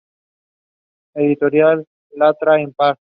Editorial 1.13 1.85
Letra 2.15 2.59
Impar. 2.59 2.97